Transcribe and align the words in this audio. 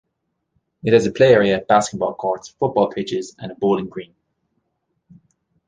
It 0.83 0.93
has 0.93 1.05
a 1.05 1.11
play 1.11 1.31
area, 1.31 1.61
basketball 1.61 2.15
courts, 2.15 2.49
football 2.49 2.89
pitches 2.89 3.35
and 3.37 3.51
a 3.51 3.55
bowling 3.55 3.87
green. 3.87 4.15